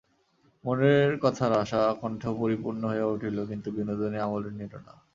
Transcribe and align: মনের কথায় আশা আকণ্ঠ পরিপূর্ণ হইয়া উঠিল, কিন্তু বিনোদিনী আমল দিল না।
মনের 0.63 1.11
কথায় 1.19 1.55
আশা 1.61 1.79
আকণ্ঠ 1.91 2.21
পরিপূর্ণ 2.39 2.81
হইয়া 2.91 3.07
উঠিল, 3.07 3.37
কিন্তু 3.45 3.67
বিনোদিনী 3.77 4.17
আমল 4.19 4.43
দিল 4.49 4.73
না। 4.87 4.93